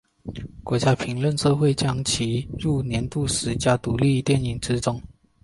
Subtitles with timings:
[0.63, 4.99] 国家评论协会将其列入年度十佳独立电影之中。